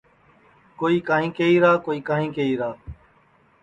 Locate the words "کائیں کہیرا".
1.09-1.75, 2.07-2.71